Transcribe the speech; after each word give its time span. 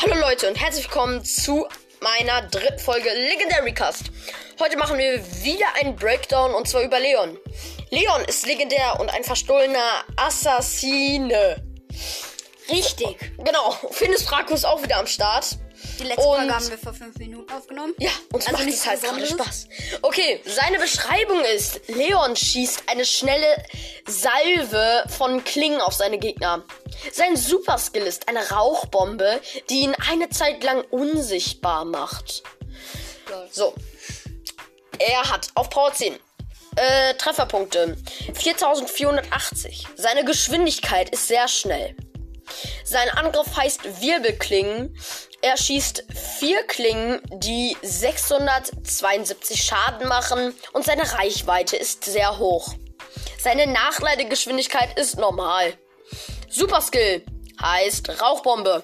Hallo 0.00 0.14
Leute 0.20 0.46
und 0.48 0.54
herzlich 0.54 0.84
willkommen 0.84 1.24
zu 1.24 1.66
meiner 2.00 2.42
dritten 2.42 2.78
Folge 2.78 3.08
Legendary 3.08 3.74
Cast. 3.74 4.12
Heute 4.60 4.76
machen 4.76 4.96
wir 4.96 5.18
wieder 5.42 5.66
einen 5.80 5.96
Breakdown 5.96 6.54
und 6.54 6.68
zwar 6.68 6.82
über 6.82 7.00
Leon. 7.00 7.36
Leon 7.90 8.24
ist 8.28 8.46
legendär 8.46 9.00
und 9.00 9.12
ein 9.12 9.24
verstohlener 9.24 10.04
Assassine. 10.14 11.64
Richtig. 12.70 13.32
Genau, 13.38 13.72
Findus 13.90 14.24
Draco 14.24 14.54
ist 14.54 14.64
auch 14.64 14.84
wieder 14.84 14.98
am 14.98 15.08
Start. 15.08 15.58
Die 15.98 16.04
letzte 16.04 16.22
Und- 16.26 16.36
Folge 16.36 16.54
haben 16.54 16.68
wir 16.70 16.78
vor 16.78 16.94
fünf 16.94 17.16
Minuten 17.18 17.52
aufgenommen. 17.52 17.94
Ja, 17.98 18.10
uns 18.32 18.46
Also 18.46 18.58
macht 18.58 18.68
es 18.68 18.86
halt 18.86 19.02
gerade. 19.02 19.26
Spaß. 19.26 19.68
Okay, 20.02 20.40
seine 20.46 20.78
Beschreibung 20.78 21.42
ist, 21.44 21.80
Leon 21.88 22.34
schießt 22.36 22.84
eine 22.86 23.04
schnelle 23.04 23.62
Salve 24.06 25.04
von 25.08 25.44
Klingen 25.44 25.80
auf 25.80 25.92
seine 25.94 26.18
Gegner. 26.18 26.64
Sein 27.12 27.36
Superskill 27.36 28.02
ist 28.02 28.28
eine 28.28 28.48
Rauchbombe, 28.50 29.40
die 29.70 29.80
ihn 29.82 29.94
eine 30.10 30.28
Zeit 30.30 30.62
lang 30.64 30.82
unsichtbar 30.90 31.84
macht. 31.84 32.42
So. 33.50 33.74
Er 34.98 35.30
hat 35.30 35.48
auf 35.54 35.70
Power 35.70 35.92
10 35.92 36.18
äh, 36.76 37.14
Trefferpunkte 37.14 37.96
4480. 38.34 39.86
Seine 39.96 40.24
Geschwindigkeit 40.24 41.10
ist 41.10 41.28
sehr 41.28 41.46
schnell. 41.48 41.94
Sein 42.88 43.10
Angriff 43.10 43.54
heißt 43.54 44.00
Wirbelklingen. 44.00 44.98
Er 45.42 45.58
schießt 45.58 46.04
vier 46.38 46.62
Klingen, 46.66 47.20
die 47.34 47.76
672 47.82 49.62
Schaden 49.62 50.08
machen 50.08 50.54
und 50.72 50.86
seine 50.86 51.02
Reichweite 51.12 51.76
ist 51.76 52.06
sehr 52.06 52.38
hoch. 52.38 52.72
Seine 53.38 53.66
Nachladegeschwindigkeit 53.66 54.98
ist 54.98 55.18
normal. 55.18 55.74
Superskill 56.48 57.26
heißt 57.60 58.22
Rauchbombe. 58.22 58.82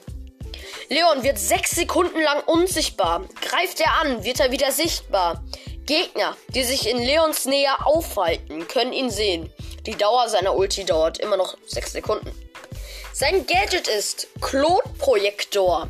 Leon 0.90 1.22
wird 1.22 1.38
sechs 1.38 1.70
Sekunden 1.70 2.20
lang 2.20 2.42
unsichtbar. 2.44 3.26
Greift 3.40 3.80
er 3.80 4.02
an, 4.02 4.22
wird 4.22 4.38
er 4.38 4.50
wieder 4.50 4.70
sichtbar. 4.70 5.42
Gegner, 5.86 6.36
die 6.50 6.64
sich 6.64 6.90
in 6.90 6.98
Leons 6.98 7.46
Nähe 7.46 7.86
aufhalten, 7.86 8.68
können 8.68 8.92
ihn 8.92 9.08
sehen. 9.08 9.50
Die 9.86 9.96
Dauer 9.96 10.28
seiner 10.28 10.54
Ulti 10.54 10.84
dauert 10.84 11.20
immer 11.20 11.38
noch 11.38 11.56
sechs 11.66 11.92
Sekunden. 11.92 12.43
Sein 13.16 13.46
Gadget 13.46 13.86
ist 13.86 14.26
Klotprojektor. 14.40 15.88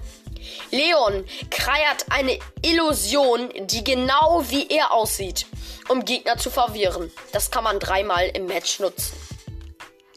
Leon 0.71 1.25
kreiert 1.51 2.05
eine 2.11 2.39
Illusion, 2.61 3.51
die 3.67 3.83
genau 3.83 4.45
wie 4.49 4.69
er 4.69 4.93
aussieht, 4.93 5.47
um 5.89 6.05
Gegner 6.05 6.37
zu 6.37 6.51
verwirren. 6.51 7.11
Das 7.33 7.51
kann 7.51 7.65
man 7.65 7.79
dreimal 7.81 8.29
im 8.35 8.45
Match 8.45 8.79
nutzen. 8.79 9.17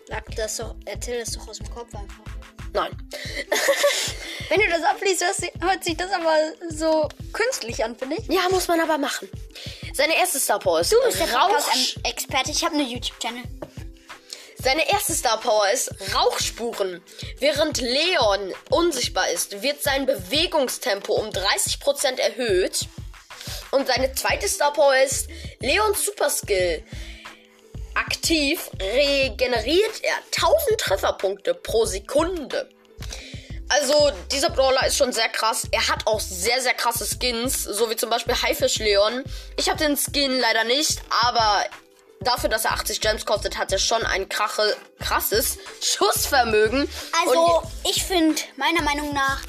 Sag 0.05 0.35
das 0.35 0.57
doch, 0.57 0.75
erzähl 0.83 1.19
das 1.21 1.31
doch 1.31 1.47
aus 1.47 1.59
dem 1.59 1.69
Kopf 1.73 1.95
einfach. 1.95 2.23
Nein. 2.73 2.91
Wenn 4.49 4.59
du 4.59 4.67
das 4.69 4.83
abliest, 4.83 5.23
hört 5.61 5.83
sich- 5.85 5.95
das 5.97 6.11
aber 6.11 6.35
so 6.69 7.07
künstlich 7.31 7.83
an, 7.85 7.97
finde 7.97 8.17
ich. 8.17 8.27
Ja, 8.27 8.41
muss 8.51 8.67
man 8.67 8.81
aber 8.81 8.97
machen. 8.97 9.29
Seine 9.93 10.15
erste 10.17 10.39
Star 10.39 10.59
Power 10.59 10.81
ist 10.81 10.93
Rauch. 10.93 11.57
Experte. 12.03 12.51
Ich 12.51 12.63
habe 12.65 12.75
eine 12.75 12.83
YouTube-Channel. 12.83 13.43
Seine 14.67 14.91
erste 14.91 15.13
Star 15.13 15.39
Power 15.39 15.69
ist 15.71 15.89
Rauchspuren. 16.13 17.01
Während 17.39 17.79
Leon 17.79 18.53
unsichtbar 18.69 19.29
ist, 19.29 19.61
wird 19.61 19.81
sein 19.81 20.05
Bewegungstempo 20.05 21.13
um 21.13 21.29
30% 21.29 22.19
erhöht. 22.19 22.85
Und 23.71 23.87
seine 23.87 24.11
zweite 24.11 24.49
Star 24.49 24.73
Power 24.73 24.97
ist 24.97 25.29
Leons 25.61 26.03
Superskill. 26.03 26.83
Aktiv 27.93 28.69
regeneriert 28.77 30.03
er 30.03 30.17
1000 30.35 30.77
Trefferpunkte 30.77 31.53
pro 31.53 31.85
Sekunde. 31.85 32.69
Also, 33.69 34.11
dieser 34.33 34.49
Brawler 34.49 34.85
ist 34.85 34.97
schon 34.97 35.13
sehr 35.13 35.29
krass. 35.29 35.65
Er 35.71 35.87
hat 35.87 36.05
auch 36.07 36.19
sehr, 36.19 36.61
sehr 36.61 36.73
krasse 36.73 37.05
Skins, 37.05 37.63
so 37.63 37.89
wie 37.89 37.95
zum 37.95 38.09
Beispiel 38.09 38.35
Haifisch 38.35 38.79
Leon. 38.79 39.23
Ich 39.55 39.69
habe 39.69 39.79
den 39.79 39.95
Skin 39.95 40.37
leider 40.37 40.65
nicht, 40.65 40.99
aber 41.25 41.63
dafür, 42.21 42.49
dass 42.49 42.65
er 42.65 42.73
80 42.73 43.01
Gems 43.01 43.25
kostet, 43.25 43.57
hat 43.57 43.71
er 43.71 43.79
schon 43.79 44.03
ein 44.05 44.29
krache, 44.29 44.75
krasses 44.99 45.57
Schussvermögen. 45.81 46.89
Also, 47.25 47.39
Und, 47.57 47.67
ich 47.89 48.03
finde 48.03 48.41
meiner 48.55 48.81
Meinung 48.81 49.13
nach 49.13 49.41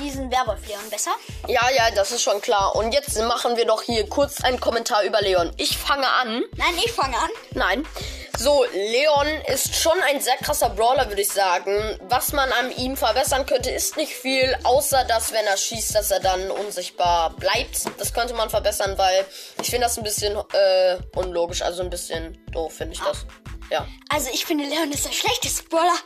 diesen 0.00 0.30
Werwolf-Leon 0.30 0.90
besser. 0.90 1.12
ja, 1.46 1.62
ja, 1.70 1.90
das 1.94 2.10
ist 2.12 2.22
schon 2.22 2.40
klar. 2.40 2.74
Und 2.74 2.92
jetzt 2.92 3.16
machen 3.22 3.56
wir 3.56 3.64
doch 3.64 3.82
hier 3.82 4.08
kurz 4.08 4.42
einen 4.42 4.58
Kommentar 4.58 5.02
über 5.04 5.20
Leon. 5.20 5.52
Ich 5.56 5.76
fange 5.78 6.08
an. 6.08 6.42
Nein, 6.56 6.74
ich 6.84 6.92
fange 6.92 7.16
an. 7.16 7.30
Nein. 7.52 7.86
So, 8.36 8.64
Leon 8.72 9.28
ist 9.46 9.76
schon 9.76 9.98
ein 10.02 10.20
sehr 10.20 10.36
krasser 10.36 10.68
Brawler, 10.70 11.08
würde 11.08 11.22
ich 11.22 11.28
sagen. 11.30 11.98
Was 12.08 12.32
man 12.32 12.50
an 12.52 12.70
ihm 12.76 12.96
verbessern 12.96 13.46
könnte, 13.46 13.70
ist 13.70 13.96
nicht 13.96 14.12
viel, 14.12 14.56
außer 14.64 15.04
dass, 15.04 15.32
wenn 15.32 15.46
er 15.46 15.56
schießt, 15.56 15.94
dass 15.94 16.10
er 16.10 16.20
dann 16.20 16.50
unsichtbar 16.50 17.30
bleibt. 17.30 17.84
Das 17.98 18.12
könnte 18.12 18.34
man 18.34 18.50
verbessern, 18.50 18.98
weil 18.98 19.24
ich 19.62 19.70
finde 19.70 19.86
das 19.86 19.96
ein 19.96 20.04
bisschen 20.04 20.36
äh, 20.52 20.98
unlogisch, 21.14 21.62
also 21.62 21.82
ein 21.82 21.90
bisschen 21.90 22.44
doof, 22.50 22.74
finde 22.74 22.94
ich 22.94 23.00
das. 23.00 23.24
Ja. 23.70 23.86
Also, 24.08 24.30
ich 24.32 24.44
finde, 24.44 24.64
Leon 24.64 24.90
ist 24.90 25.06
der 25.06 25.12
schlechteste 25.12 25.62
Brawler. 25.68 25.96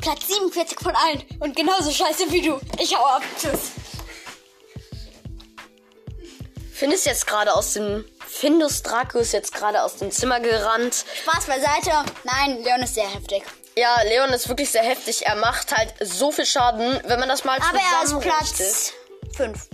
Platz 0.00 0.28
47 0.28 0.78
von 0.78 0.94
allen. 0.94 1.24
Und 1.40 1.56
genauso 1.56 1.90
scheiße 1.90 2.30
wie 2.30 2.42
du. 2.42 2.60
Ich 2.78 2.96
hau 2.96 3.04
ab. 3.04 3.22
Tschüss. 3.40 3.72
Findest 6.72 7.06
jetzt 7.06 7.26
gerade 7.26 7.52
aus 7.52 7.72
dem. 7.72 8.04
Findus 8.38 8.84
Draco 8.84 9.18
ist 9.18 9.32
jetzt 9.32 9.52
gerade 9.52 9.82
aus 9.82 9.96
dem 9.96 10.12
Zimmer 10.12 10.38
gerannt. 10.38 11.04
Spaß 11.22 11.46
beiseite. 11.46 11.90
Nein, 12.22 12.62
Leon 12.62 12.80
ist 12.82 12.94
sehr 12.94 13.12
heftig. 13.12 13.42
Ja, 13.76 14.00
Leon 14.02 14.28
ist 14.30 14.48
wirklich 14.48 14.70
sehr 14.70 14.84
heftig. 14.84 15.26
Er 15.26 15.34
macht 15.34 15.76
halt 15.76 15.92
so 15.98 16.30
viel 16.30 16.46
Schaden, 16.46 17.00
wenn 17.04 17.18
man 17.18 17.28
das 17.28 17.42
mal 17.42 17.58
Aber 17.58 17.78
er 17.78 18.04
ist. 18.04 18.20
Platz 18.20 18.92
5. 19.36 19.68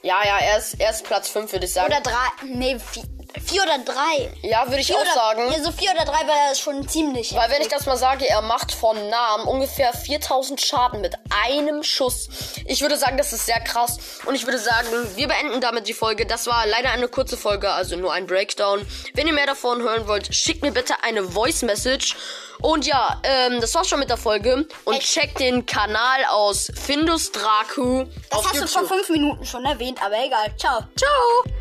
Ja, 0.00 0.24
ja, 0.24 0.38
er 0.38 0.56
ist, 0.56 0.80
er 0.80 0.90
ist 0.90 1.04
Platz 1.04 1.28
5, 1.28 1.52
würde 1.52 1.66
ich 1.66 1.72
sagen. 1.74 1.92
Oder 1.92 2.00
3. 2.00 2.12
Nee, 2.46 2.78
4 2.78 3.17
oder 3.52 3.78
3. 3.78 4.30
ja, 4.42 4.66
würde 4.66 4.80
ich 4.80 4.94
auch 4.94 5.00
oder, 5.00 5.12
sagen. 5.12 5.52
Ja, 5.52 5.62
so 5.62 5.72
4 5.72 5.92
oder 5.92 6.04
3 6.04 6.12
war 6.12 6.48
das 6.48 6.60
schon 6.60 6.86
ziemlich. 6.88 7.34
Weil 7.34 7.50
wenn 7.50 7.62
ich 7.62 7.68
das 7.68 7.86
mal 7.86 7.96
sage, 7.96 8.28
er 8.28 8.42
macht 8.42 8.72
von 8.72 8.96
Namen 9.08 9.46
ungefähr 9.46 9.92
4000 9.92 10.60
Schaden 10.60 11.00
mit 11.00 11.14
einem 11.30 11.82
Schuss. 11.82 12.28
Ich 12.66 12.80
würde 12.82 12.96
sagen, 12.96 13.16
das 13.16 13.32
ist 13.32 13.46
sehr 13.46 13.60
krass. 13.60 13.98
Und 14.26 14.34
ich 14.34 14.46
würde 14.46 14.58
sagen, 14.58 14.88
wir 15.14 15.28
beenden 15.28 15.60
damit 15.60 15.88
die 15.88 15.94
Folge. 15.94 16.26
Das 16.26 16.46
war 16.46 16.66
leider 16.66 16.90
eine 16.90 17.08
kurze 17.08 17.36
Folge, 17.36 17.70
also 17.70 17.96
nur 17.96 18.12
ein 18.12 18.26
Breakdown. 18.26 18.86
Wenn 19.14 19.26
ihr 19.26 19.32
mehr 19.32 19.46
davon 19.46 19.82
hören 19.82 20.06
wollt, 20.06 20.34
schickt 20.34 20.62
mir 20.62 20.72
bitte 20.72 20.94
eine 21.02 21.22
Voice 21.22 21.62
Message. 21.62 22.16
Und 22.60 22.86
ja, 22.86 23.20
ähm, 23.22 23.60
das 23.60 23.74
war's 23.74 23.88
schon 23.88 24.00
mit 24.00 24.10
der 24.10 24.16
Folge. 24.16 24.66
Und 24.84 24.94
Echt? 24.94 25.12
checkt 25.12 25.40
den 25.40 25.64
Kanal 25.64 26.24
aus 26.30 26.70
Findus 26.74 27.30
Draku 27.30 28.04
das 28.30 28.38
auf 28.38 28.44
hast 28.46 28.54
du 28.56 28.60
YouTube. 28.60 28.88
vor 28.88 28.96
5 28.96 29.08
Minuten 29.10 29.46
schon 29.46 29.64
erwähnt, 29.64 30.02
aber 30.02 30.16
egal. 30.24 30.52
Ciao. 30.56 30.80
Ciao! 30.96 31.57